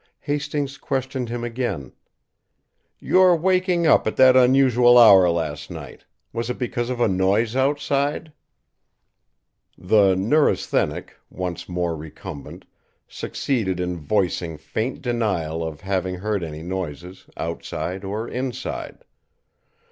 Hastings 0.21 0.79
questioned 0.79 1.29
him 1.29 1.43
again: 1.43 1.93
"Your 2.97 3.35
waking 3.35 3.85
up 3.85 4.07
at 4.07 4.15
that 4.15 4.35
unusual 4.35 4.97
hour 4.97 5.29
last 5.29 5.69
night 5.69 6.05
was 6.33 6.49
it 6.49 6.57
because 6.57 6.89
of 6.89 6.99
a 6.99 7.07
noise 7.07 7.55
outside?" 7.55 8.33
The 9.77 10.15
neurasthenic, 10.15 11.17
once 11.29 11.69
more 11.69 11.95
recumbent, 11.95 12.65
succeeded 13.07 13.79
in 13.79 13.99
voicing 13.99 14.57
faint 14.57 15.03
denial 15.03 15.63
of 15.63 15.81
having 15.81 16.15
heard 16.15 16.43
any 16.43 16.63
noises, 16.63 17.27
outside 17.37 18.03
or 18.03 18.27
inside. 18.27 19.03